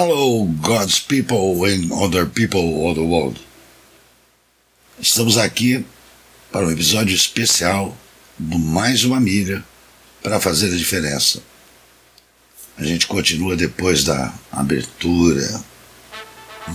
[0.00, 3.36] Hello, God's people and other people of the world.
[5.00, 5.84] Estamos aqui
[6.52, 7.96] para um episódio especial
[8.38, 9.64] do Mais Uma Milha
[10.22, 11.42] para fazer a diferença.
[12.76, 15.64] A gente continua depois da abertura.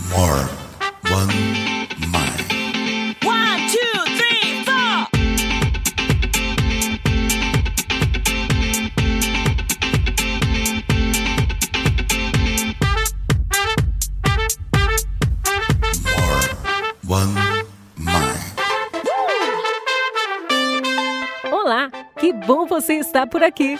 [0.09, 0.49] More
[1.09, 1.82] One
[17.13, 17.31] One
[17.95, 18.09] Mind.
[21.51, 23.77] Olá, que bom você estar por aqui.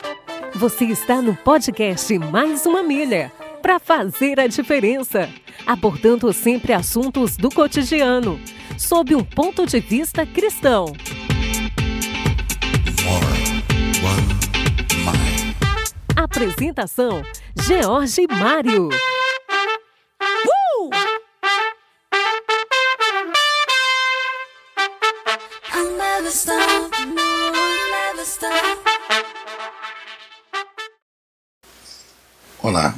[0.54, 5.28] Você está no podcast Mais uma Milha para fazer a diferença,
[5.66, 8.40] abordando sempre assuntos do cotidiano,
[8.78, 10.94] sob um ponto de vista cristão.
[13.04, 13.64] One
[15.00, 15.56] Mind.
[16.16, 17.23] Apresentação:
[17.56, 18.90] George Mário.
[26.23, 28.79] Never stop, no, never stop.
[32.61, 32.97] Olá,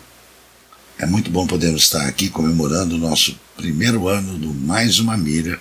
[0.99, 5.59] é muito bom podermos estar aqui comemorando o nosso primeiro ano do Mais Uma Milha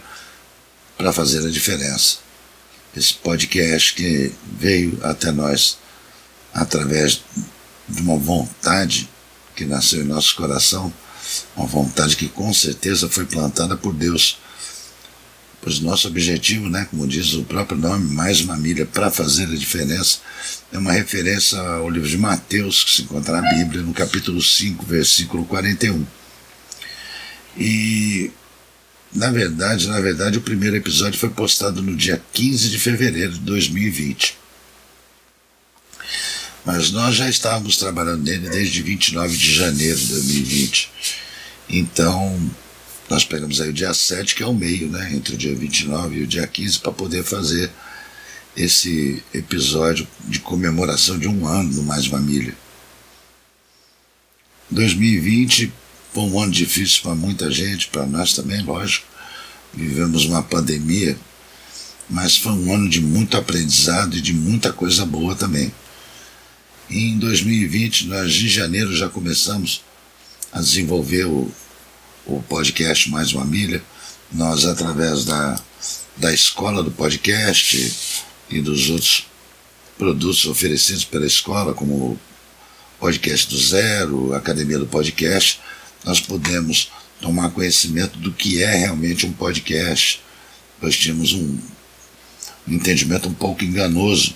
[0.98, 2.18] para fazer a diferença.
[2.94, 5.78] Esse podcast que veio até nós
[6.52, 7.22] através
[7.88, 9.08] de uma vontade
[9.56, 10.92] que nasceu em nosso coração,
[11.56, 14.38] uma vontade que com certeza foi plantada por Deus.
[15.64, 19.56] Pois nosso objetivo, né, como diz o próprio nome, mais uma milha para fazer a
[19.56, 20.18] diferença,
[20.70, 24.84] é uma referência ao livro de Mateus, que se encontra na Bíblia, no capítulo 5,
[24.84, 26.06] versículo 41.
[27.56, 28.30] E,
[29.14, 33.40] na verdade, na verdade, o primeiro episódio foi postado no dia 15 de fevereiro de
[33.40, 34.36] 2020.
[36.62, 40.90] Mas nós já estávamos trabalhando nele desde 29 de janeiro de 2020.
[41.70, 42.50] Então,
[43.08, 46.16] nós pegamos aí o dia 7, que é o meio, né, entre o dia 29
[46.16, 47.70] e o dia 15, para poder fazer
[48.56, 52.56] esse episódio de comemoração de um ano do Mais uma Milha.
[54.70, 55.72] 2020
[56.12, 59.06] foi um ano difícil para muita gente, para nós também, lógico.
[59.72, 61.18] Vivemos uma pandemia,
[62.08, 65.72] mas foi um ano de muito aprendizado e de muita coisa boa também.
[66.88, 69.82] E em 2020, nós em janeiro já começamos
[70.52, 71.50] a desenvolver o,
[72.26, 73.82] o podcast Mais Uma Milha.
[74.32, 75.60] Nós, através da,
[76.16, 77.92] da escola do podcast
[78.50, 79.26] e dos outros
[79.96, 82.18] produtos oferecidos pela escola, como o
[82.98, 85.60] Podcast do Zero, a Academia do Podcast,
[86.04, 86.90] nós podemos
[87.20, 90.20] tomar conhecimento do que é realmente um podcast.
[90.80, 91.58] Nós tínhamos um,
[92.66, 94.34] entendimento um pouco enganoso.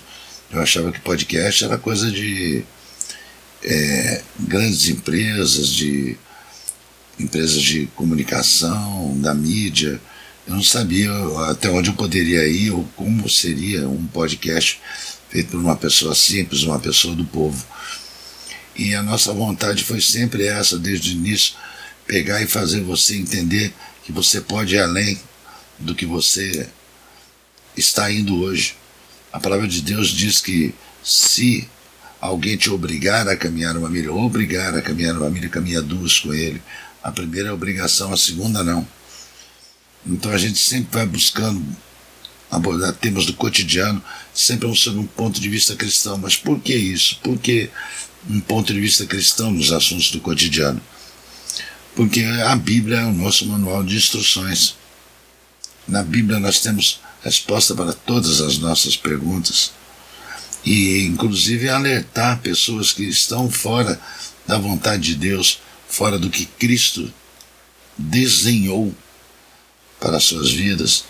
[0.51, 2.63] Eu achava que podcast era coisa de
[3.63, 6.17] é, grandes empresas, de
[7.19, 9.99] empresas de comunicação, da mídia.
[10.47, 11.11] Eu não sabia
[11.49, 14.79] até onde eu poderia ir ou como seria um podcast
[15.29, 17.63] feito por uma pessoa simples, uma pessoa do povo.
[18.75, 21.53] E a nossa vontade foi sempre essa, desde o início,
[22.07, 25.19] pegar e fazer você entender que você pode ir além
[25.77, 26.67] do que você
[27.75, 28.75] está indo hoje.
[29.31, 31.67] A palavra de Deus diz que se
[32.19, 36.33] alguém te obrigar a caminhar uma milha, obrigar a caminhar uma milha, caminha duas com
[36.33, 36.61] ele.
[37.03, 38.87] A primeira é obrigação, a segunda não.
[40.05, 41.63] Então a gente sempre vai buscando
[42.49, 46.17] abordar temas do cotidiano, sempre sob um ponto de vista cristão.
[46.17, 47.19] Mas por que isso?
[47.23, 47.69] Por que
[48.29, 50.81] um ponto de vista cristão nos assuntos do cotidiano?
[51.95, 54.75] Porque a Bíblia é o nosso manual de instruções.
[55.87, 59.71] Na Bíblia nós temos resposta para todas as nossas perguntas
[60.65, 63.99] e, inclusive, alertar pessoas que estão fora
[64.45, 67.11] da vontade de Deus, fora do que Cristo
[67.97, 68.95] desenhou
[69.99, 71.03] para as suas vidas,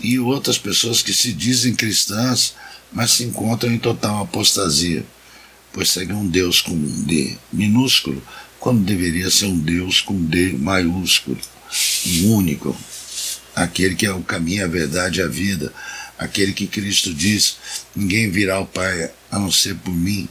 [0.00, 2.54] e outras pessoas que se dizem cristãs,
[2.92, 5.04] mas se encontram em total apostasia,
[5.72, 8.22] pois seguem um Deus com um D minúsculo,
[8.60, 11.36] quando deveria ser um Deus com D maiúsculo,
[12.06, 12.76] um único,
[13.54, 15.72] aquele que é o caminho, a verdade e a vida,
[16.16, 17.56] aquele que Cristo diz:
[17.94, 20.28] ninguém virá ao Pai a não ser por mim.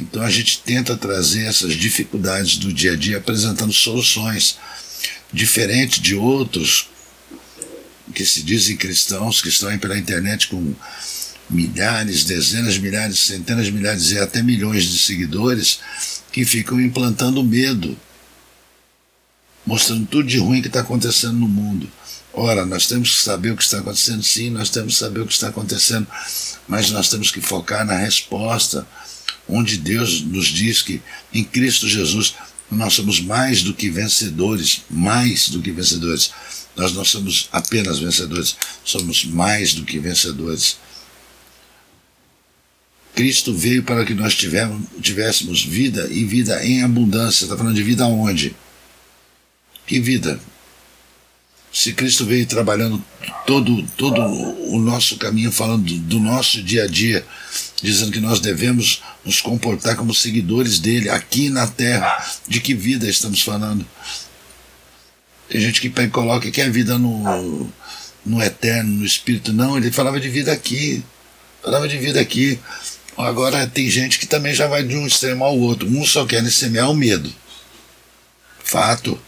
[0.00, 4.58] Então a gente tenta trazer essas dificuldades do dia a dia apresentando soluções
[5.32, 6.88] diferentes de outros
[8.14, 10.74] que se dizem cristãos, que estão aí pela internet com
[11.48, 15.80] milhares, dezenas de milhares, centenas de milhares e até milhões de seguidores
[16.32, 17.96] que ficam implantando medo,
[19.66, 21.90] mostrando tudo de ruim que está acontecendo no mundo.
[22.32, 25.26] Ora, nós temos que saber o que está acontecendo, sim, nós temos que saber o
[25.26, 26.06] que está acontecendo,
[26.68, 28.86] mas nós temos que focar na resposta,
[29.50, 31.02] onde Deus nos diz que
[31.32, 32.34] em Cristo Jesus
[32.70, 36.30] Nós somos mais do que vencedores, mais do que vencedores.
[36.76, 40.78] Nós não somos apenas vencedores, somos mais do que vencedores.
[43.12, 47.44] Cristo veio para que nós tivéssemos vida e vida em abundância.
[47.44, 48.54] Está falando de vida onde?
[49.84, 50.40] Que vida?
[51.72, 53.04] Se Cristo veio trabalhando
[53.46, 57.26] todo, todo o nosso caminho, falando do, do nosso dia a dia,
[57.82, 63.08] dizendo que nós devemos nos comportar como seguidores dele aqui na terra, de que vida
[63.08, 63.86] estamos falando?
[65.48, 67.68] Tem gente que coloca que é vida no,
[68.24, 69.52] no eterno, no espírito.
[69.52, 71.02] Não, ele falava de vida aqui.
[71.62, 72.58] Falava de vida aqui.
[73.16, 75.88] Agora tem gente que também já vai de um extremo ao outro.
[75.88, 77.32] Um só quer semear o medo.
[78.62, 79.20] Fato.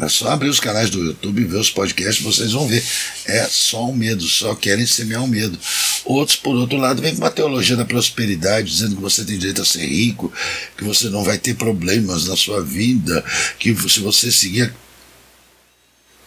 [0.00, 2.84] É só abrir os canais do YouTube e ver os podcasts, vocês vão ver.
[3.26, 5.58] É só o um medo, só querem semear o um medo.
[6.04, 9.60] Outros, por outro lado, vêm com uma teologia da prosperidade, dizendo que você tem direito
[9.60, 10.32] a ser rico,
[10.76, 13.24] que você não vai ter problemas na sua vida,
[13.58, 14.72] que se você seguir.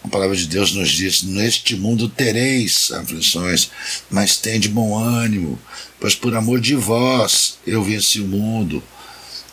[0.04, 3.70] A palavra de Deus nos diz: Neste mundo tereis aflições,
[4.10, 5.58] mas tem de bom ânimo,
[5.98, 8.82] pois por amor de vós eu venci o mundo.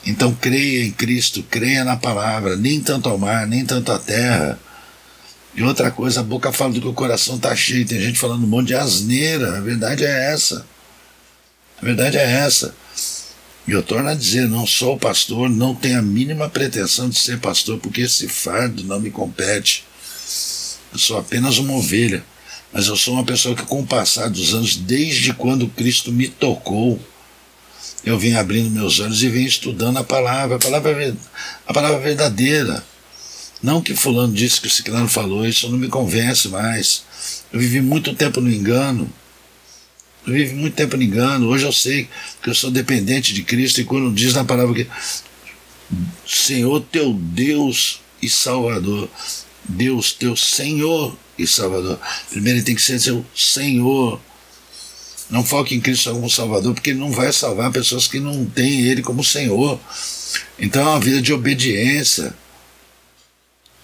[0.06, 4.58] Então creia em Cristo, creia na palavra, nem tanto ao mar, nem tanto à terra.
[5.54, 7.86] E outra coisa, a boca fala do que o coração está cheio.
[7.86, 9.58] Tem gente falando um monte de asneira.
[9.58, 10.64] A verdade é essa.
[11.80, 12.74] A verdade é essa.
[13.66, 17.38] E eu torno a dizer, não sou pastor, não tenho a mínima pretensão de ser
[17.38, 19.84] pastor, porque esse fardo não me compete.
[20.92, 22.24] Eu sou apenas uma ovelha.
[22.72, 26.28] Mas eu sou uma pessoa que, com o passar dos anos, desde quando Cristo me
[26.28, 27.00] tocou,
[28.04, 31.16] eu vim abrindo meus olhos e vim estudando a palavra, a palavra,
[31.66, 32.84] a palavra verdadeira.
[33.62, 37.04] Não que fulano disse que o ciclano falou, isso não me convence mais.
[37.52, 39.10] Eu vivi muito tempo no engano.
[40.26, 41.48] Eu vivi muito tempo no engano.
[41.48, 42.08] Hoje eu sei
[42.42, 44.86] que eu sou dependente de Cristo e quando diz na palavra que
[46.26, 49.08] Senhor teu Deus e Salvador,
[49.64, 51.98] Deus teu Senhor e Salvador.
[52.30, 54.20] Primeiro ele tem que ser seu Senhor.
[55.30, 58.80] Não foque em Cristo como Salvador, porque ele não vai salvar pessoas que não têm
[58.80, 59.78] Ele como Senhor.
[60.58, 62.34] Então é uma vida de obediência.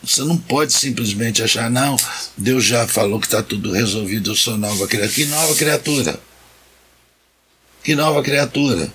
[0.03, 1.97] Você não pode simplesmente achar, não,
[2.37, 5.13] Deus já falou que está tudo resolvido, eu sou nova criatura.
[5.13, 6.21] Que nova criatura?
[7.83, 8.93] Que nova criatura?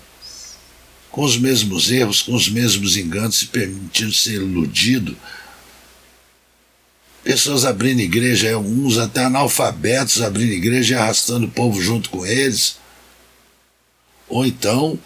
[1.10, 5.16] Com os mesmos erros, com os mesmos enganos, se permitindo ser iludido
[7.22, 12.76] pessoas abrindo igreja, alguns até analfabetos abrindo igreja e arrastando o povo junto com eles.
[14.28, 14.98] Ou então,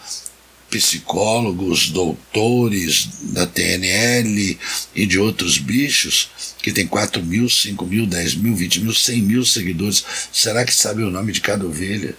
[0.71, 4.59] psicólogos, doutores da TNL
[4.95, 6.29] e de outros bichos
[6.63, 10.05] que tem 4 mil, 5 mil, 10 mil, 20 mil, 100 mil seguidores.
[10.33, 12.15] Será que sabem o nome de cada ovelha?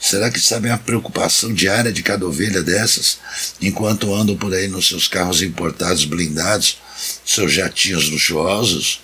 [0.00, 3.18] Será que sabem a preocupação diária de cada ovelha dessas,
[3.60, 6.78] enquanto andam por aí nos seus carros importados blindados,
[7.24, 9.00] seus jatinhos luxuosos?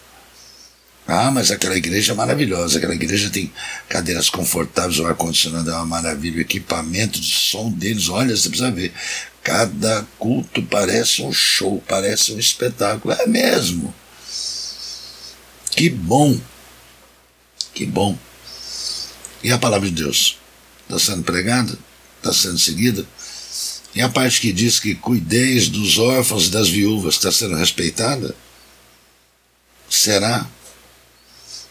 [1.06, 3.50] Ah, mas aquela igreja é maravilhosa, aquela igreja tem
[3.88, 8.70] cadeiras confortáveis, o ar-condicionado é uma maravilha, o equipamento de som deles, olha, você precisa
[8.70, 8.92] ver.
[9.42, 13.14] Cada culto parece um show, parece um espetáculo.
[13.14, 13.94] É mesmo.
[15.70, 16.38] Que bom.
[17.72, 18.18] Que bom.
[19.42, 20.36] E a palavra de Deus?
[20.82, 21.78] Está sendo pregada?
[22.18, 23.06] Está sendo seguida?
[23.94, 28.34] E a parte que diz que cuideis dos órfãos e das viúvas está sendo respeitada?
[29.88, 30.46] Será?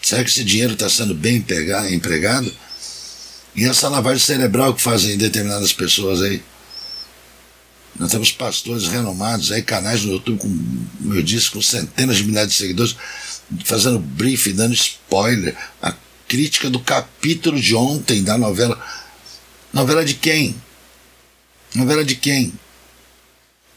[0.02, 1.44] Será que esse dinheiro está sendo bem
[1.90, 2.52] empregado?
[3.54, 6.42] E essa lavagem cerebral que fazem determinadas pessoas aí?
[7.98, 12.24] Nós temos pastores renomados aí, canais no YouTube, com, como eu disse, com centenas de
[12.24, 12.96] milhares de seguidores,
[13.64, 15.92] fazendo briefing, dando spoiler, a
[16.28, 18.80] crítica do capítulo de ontem da novela.
[19.72, 20.54] Novela de quem?
[21.74, 22.52] Novela de quem?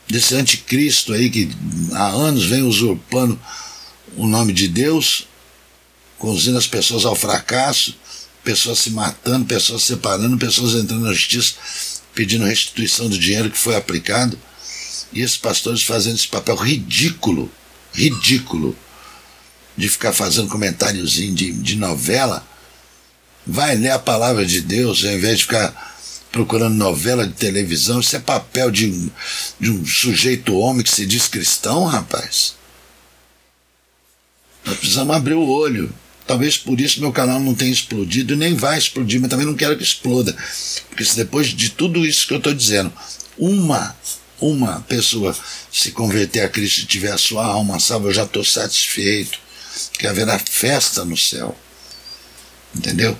[0.08, 1.50] Desse anticristo aí que
[1.94, 3.40] há anos vem usurpando
[4.16, 5.28] o nome de Deus
[6.18, 7.96] conduzindo as pessoas ao fracasso,
[8.44, 11.56] pessoas se matando, pessoas se separando, pessoas entrando na justiça
[12.14, 14.38] pedindo restituição do dinheiro que foi aplicado.
[15.14, 17.52] E esses pastores fazendo esse papel ridículo,
[17.94, 18.78] ridículo,
[19.76, 22.46] de ficar fazendo comentáriozinho de, de novela.
[23.46, 25.91] Vai ler a palavra de Deus ao invés de ficar
[26.32, 28.00] procurando novela de televisão.
[28.00, 29.12] Isso é papel de,
[29.60, 32.56] de um sujeito homem que se diz cristão, rapaz.
[34.66, 35.94] Nós precisamos abrir o olho.
[36.26, 39.76] Talvez por isso meu canal não tenha explodido nem vai explodir, mas também não quero
[39.76, 40.36] que exploda.
[40.88, 42.94] Porque se depois de tudo isso que eu estou dizendo,
[43.38, 43.96] uma,
[44.40, 45.36] uma pessoa
[45.72, 49.40] se converter a Cristo e tiver a sua alma salva, eu já estou satisfeito.
[49.98, 51.58] Que haverá festa no céu.
[52.76, 53.18] Entendeu?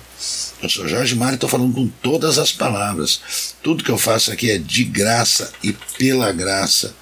[0.62, 3.56] Eu sou Jorge Mário estou falando com todas as palavras.
[3.64, 6.94] Tudo que eu faço aqui é de graça e pela graça.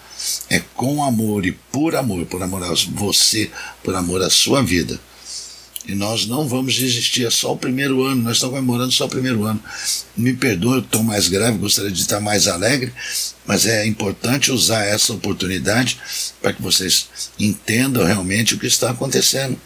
[0.49, 3.51] É com amor e por amor, por amor a você,
[3.85, 4.99] por amor à sua vida.
[5.87, 9.11] E nós não vamos desistir, é só o primeiro ano, nós estamos comemorando só o
[9.11, 9.63] primeiro ano.
[10.17, 12.93] Me perdoe, eu estou mais grave, gostaria de estar mais alegre,
[13.47, 15.99] mas é importante usar essa oportunidade
[16.41, 19.59] para que vocês entendam realmente o que está acontecendo.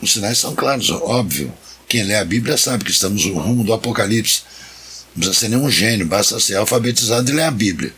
[0.00, 1.52] Os sinais são claros, óbvio.
[1.92, 4.40] Quem lê a Bíblia sabe que estamos no rumo do Apocalipse.
[5.14, 7.94] Não precisa ser nenhum gênio, basta ser alfabetizado e ler a Bíblia.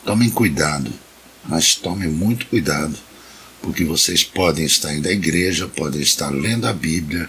[0.04, 0.92] tomem cuidado,
[1.46, 2.94] mas tomem muito cuidado,
[3.62, 7.28] porque vocês podem estar indo à igreja, podem estar lendo a Bíblia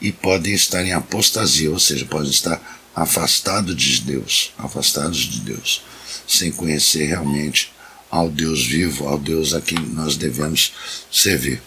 [0.00, 2.60] e podem estar em apostasia, ou seja, podem estar
[2.94, 5.82] afastados de Deus, afastados de Deus,
[6.26, 7.72] sem conhecer realmente
[8.10, 10.72] ao Deus vivo, ao Deus a quem nós devemos
[11.10, 11.60] servir.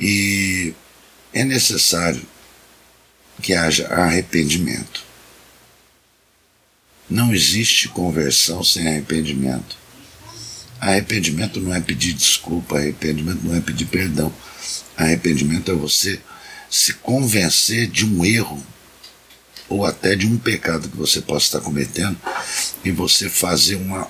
[0.00, 0.72] E
[1.32, 2.22] é necessário
[3.42, 5.02] que haja arrependimento.
[7.08, 9.76] Não existe conversão sem arrependimento.
[10.80, 14.32] Arrependimento não é pedir desculpa, arrependimento não é pedir perdão.
[14.96, 16.20] Arrependimento é você
[16.70, 18.62] se convencer de um erro
[19.68, 22.16] ou até de um pecado que você possa estar cometendo
[22.84, 24.08] e você fazer uma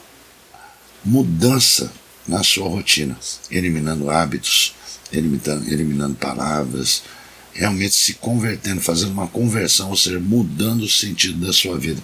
[1.04, 1.92] mudança
[2.26, 3.18] na sua rotina,
[3.50, 4.74] eliminando hábitos,
[5.12, 7.02] eliminando, eliminando palavras,
[7.52, 12.00] realmente se convertendo, fazendo uma conversão, ou seja, mudando o sentido da sua vida.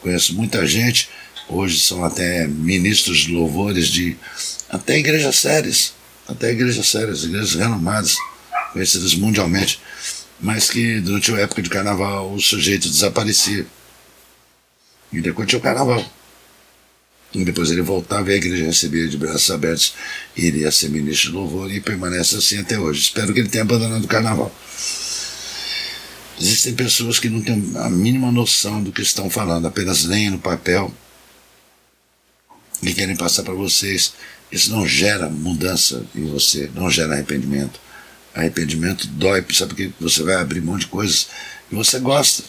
[0.00, 1.10] Conheço muita gente,
[1.48, 4.16] hoje são até ministros de louvores de
[4.68, 5.94] até igrejas sérias,
[6.26, 8.16] até igrejas sérias, igrejas renomadas,
[8.72, 9.80] conhecidas mundialmente,
[10.38, 13.66] mas que durante a época de carnaval o sujeito desaparecia.
[15.12, 16.04] E depois tinha o carnaval.
[17.34, 19.94] E depois ele voltava e a igreja recebia de braços abertos
[20.36, 23.02] e iria ser ministro de louvor e permanece assim até hoje.
[23.02, 24.54] Espero que ele tenha abandonado o carnaval.
[26.40, 30.38] Existem pessoas que não têm a mínima noção do que estão falando, apenas leem no
[30.38, 30.94] papel
[32.82, 34.14] e querem passar para vocês.
[34.50, 37.80] Isso não gera mudança em você, não gera arrependimento.
[38.34, 41.28] Arrependimento dói, sabe porque você vai abrir um monte de coisas
[41.70, 42.44] e você gosta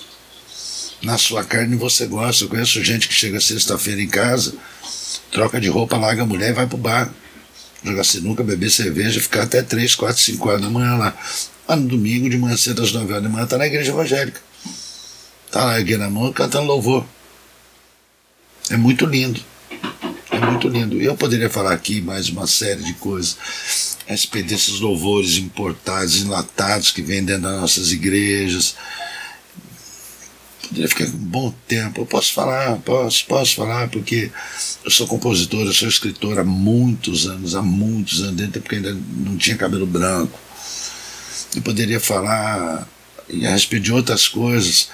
[1.01, 2.43] na sua carne você gosta.
[2.43, 4.53] Eu conheço gente que chega sexta-feira em casa,
[5.31, 7.11] troca de roupa, larga a mulher e vai pro bar.
[7.83, 11.17] Jogar sinuca, beber cerveja, ficar até 3, 4, 5 horas da manhã lá.
[11.67, 14.41] Mas no domingo, de manhã cedo, às 9 horas da manhã, tá na igreja evangélica.
[15.49, 17.05] Tá lá, erguendo a mão, cantando louvor.
[18.69, 19.39] É muito lindo.
[20.51, 21.01] Muito lindo.
[21.01, 23.37] Eu poderia falar aqui mais uma série de coisas
[24.07, 28.75] a respeito louvores importados, enlatados que vêm dentro das nossas igrejas
[30.69, 32.01] poderia ficar um bom tempo.
[32.01, 34.31] Eu posso falar, posso, posso falar, porque
[34.85, 38.93] eu sou compositor, eu sou escritor há muitos anos, há muitos anos, dentro porque ainda
[38.93, 40.39] não tinha cabelo branco.
[41.55, 42.87] Eu poderia falar
[43.45, 44.89] a respeito de outras coisas.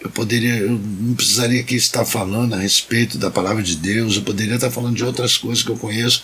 [0.00, 4.22] Eu poderia, eu não precisaria aqui estar falando a respeito da palavra de Deus, eu
[4.22, 6.22] poderia estar falando de outras coisas que eu conheço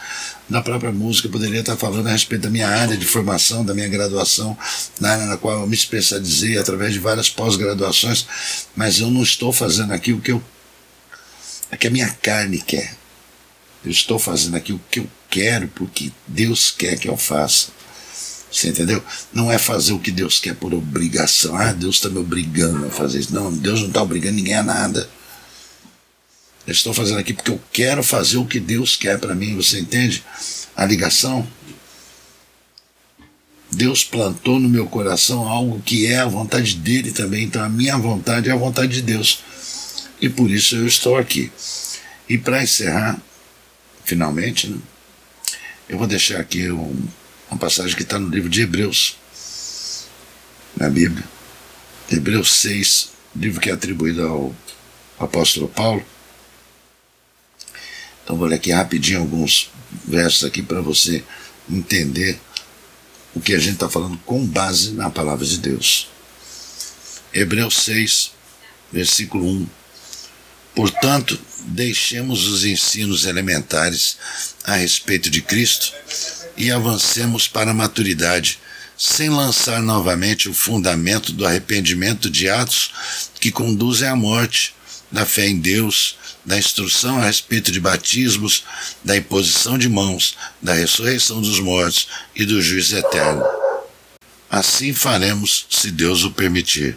[0.48, 3.74] da própria música, eu poderia estar falando a respeito da minha área de formação, da
[3.74, 4.56] minha graduação,
[5.00, 8.26] na área na qual eu me especializei através de várias pós-graduações,
[8.76, 10.42] mas eu não estou fazendo aqui o que eu
[11.70, 12.94] é que a minha carne quer.
[13.84, 17.73] Eu estou fazendo aqui o que eu quero, porque Deus quer que eu faça.
[18.54, 19.02] Você entendeu?
[19.32, 21.56] Não é fazer o que Deus quer por obrigação.
[21.56, 23.34] Ah, Deus está me obrigando a fazer isso.
[23.34, 25.10] Não, Deus não está obrigando ninguém a nada.
[26.64, 29.56] Eu estou fazendo aqui porque eu quero fazer o que Deus quer para mim.
[29.56, 30.22] Você entende?
[30.76, 31.44] A ligação.
[33.72, 37.46] Deus plantou no meu coração algo que é a vontade dele também.
[37.46, 39.42] Então a minha vontade é a vontade de Deus.
[40.20, 41.50] E por isso eu estou aqui.
[42.28, 43.20] E para encerrar,
[44.04, 44.78] finalmente, né,
[45.88, 47.04] eu vou deixar aqui um
[47.50, 49.16] uma passagem que está no livro de Hebreus,
[50.76, 51.24] na Bíblia.
[52.10, 54.54] Hebreus 6, livro que é atribuído ao
[55.18, 56.04] apóstolo Paulo.
[58.22, 59.70] Então vou ler aqui rapidinho alguns
[60.04, 61.22] versos aqui para você
[61.70, 62.40] entender
[63.34, 66.08] o que a gente está falando com base na palavra de Deus.
[67.32, 68.32] Hebreus 6,
[68.92, 69.66] versículo 1.
[70.74, 74.16] Portanto, deixemos os ensinos elementares
[74.64, 75.92] a respeito de Cristo
[76.56, 78.58] e avancemos para a maturidade,
[78.96, 82.90] sem lançar novamente o fundamento do arrependimento de atos
[83.40, 84.74] que conduzem à morte,
[85.10, 88.64] da fé em Deus, da instrução a respeito de batismos,
[89.04, 93.42] da imposição de mãos, da ressurreição dos mortos e do juízo eterno.
[94.50, 96.96] Assim faremos, se Deus o permitir.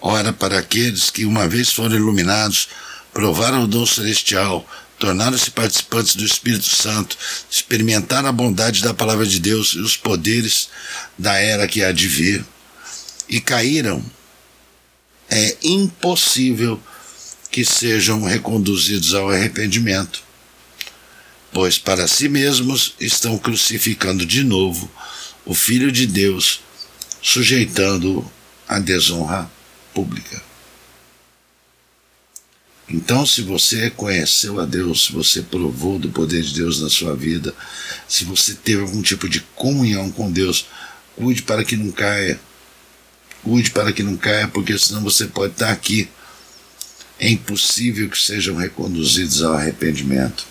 [0.00, 2.68] Ora, para aqueles que, uma vez foram iluminados,
[3.16, 4.68] provaram o dom celestial,
[4.98, 7.16] tornaram-se participantes do Espírito Santo,
[7.50, 10.68] experimentaram a bondade da palavra de Deus e os poderes
[11.16, 12.44] da era que há de vir,
[13.26, 14.04] e caíram,
[15.30, 16.78] é impossível
[17.50, 20.22] que sejam reconduzidos ao arrependimento,
[21.54, 24.90] pois para si mesmos estão crucificando de novo
[25.46, 26.60] o Filho de Deus,
[27.22, 28.30] sujeitando-o
[28.68, 29.50] à desonra
[29.94, 30.44] pública.
[32.88, 37.16] Então, se você conheceu a Deus, se você provou do poder de Deus na sua
[37.16, 37.52] vida,
[38.08, 40.66] se você teve algum tipo de comunhão com Deus,
[41.16, 42.38] cuide para que não caia.
[43.42, 46.08] Cuide para que não caia, porque senão você pode estar aqui.
[47.18, 50.46] É impossível que sejam reconduzidos ao arrependimento.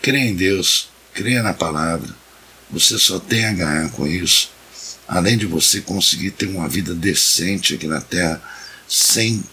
[0.00, 2.14] Creia em Deus, creia na palavra.
[2.70, 4.50] Você só tem a ganhar com isso.
[5.06, 8.42] Além de você conseguir ter uma vida decente aqui na Terra,
[8.88, 9.44] sem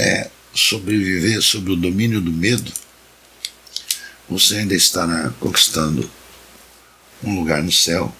[0.00, 2.72] é, sobreviver sob o domínio do medo,
[4.28, 6.10] você ainda estará conquistando
[7.22, 8.14] um lugar no céu,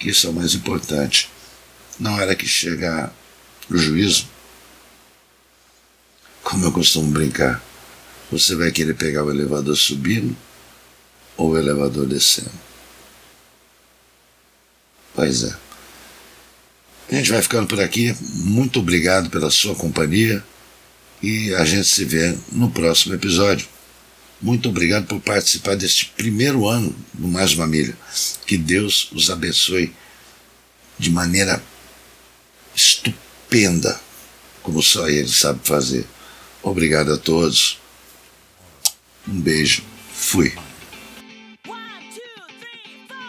[0.00, 1.30] que isso é o mais importante.
[1.98, 3.12] Não era que chega
[3.70, 4.26] o juízo,
[6.42, 7.62] como eu costumo brincar,
[8.32, 10.36] você vai querer pegar o elevador subindo
[11.36, 12.50] ou o elevador descendo.
[15.14, 15.56] Pois é.
[17.10, 18.16] A gente vai ficando por aqui.
[18.20, 20.44] Muito obrigado pela sua companhia
[21.22, 23.66] e a gente se vê no próximo episódio.
[24.40, 27.96] Muito obrigado por participar deste primeiro ano do Mais uma Milha.
[28.46, 29.92] Que Deus os abençoe
[30.98, 31.62] de maneira
[32.74, 34.00] estupenda,
[34.62, 36.06] como só Ele sabe fazer.
[36.62, 37.78] Obrigado a todos.
[39.28, 39.82] Um beijo.
[40.12, 40.52] Fui.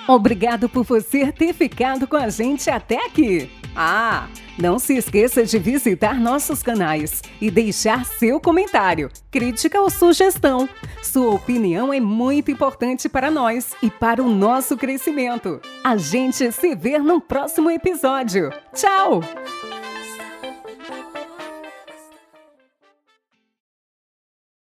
[0.07, 3.49] Obrigado por você ter ficado com a gente até aqui.
[3.75, 4.27] Ah,
[4.61, 10.69] não se esqueça de visitar nossos canais e deixar seu comentário, crítica ou sugestão.
[11.01, 15.59] Sua opinião é muito importante para nós e para o nosso crescimento.
[15.83, 18.51] A gente se vê no próximo episódio.
[18.73, 19.21] Tchau!